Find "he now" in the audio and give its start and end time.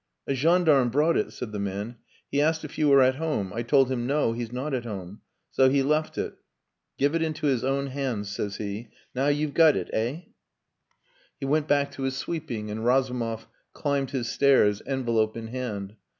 8.57-9.27